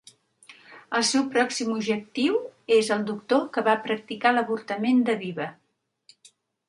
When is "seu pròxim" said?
1.09-1.69